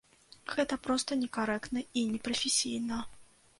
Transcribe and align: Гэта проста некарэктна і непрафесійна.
Гэта 0.53 0.77
проста 0.87 1.17
некарэктна 1.25 1.85
і 2.03 2.05
непрафесійна. 2.17 3.03